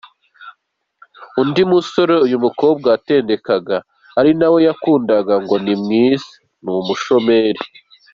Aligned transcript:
Undi 1.41 1.63
musore 1.71 2.15
uyu 2.25 2.37
mukobwa 2.45 2.87
yatendekaga 2.93 3.77
ari 4.19 4.31
na 4.39 4.47
we 4.51 4.59
yakundaga 4.67 5.33
ngo 5.43 5.55
ni 5.63 5.73
mwiza, 5.81 6.29
ni 6.63 6.69
umushomeri. 6.79 7.61